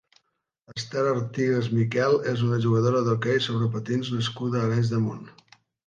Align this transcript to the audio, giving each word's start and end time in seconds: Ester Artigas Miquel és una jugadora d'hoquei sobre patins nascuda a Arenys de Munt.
Ester 0.71 1.03
Artigas 1.09 1.69
Miquel 1.75 2.17
és 2.33 2.43
una 2.47 2.59
jugadora 2.65 3.05
d'hoquei 3.09 3.45
sobre 3.51 3.71
patins 3.79 4.13
nascuda 4.19 4.63
a 4.63 4.69
Arenys 4.71 4.95
de 4.97 5.05
Munt. 5.09 5.27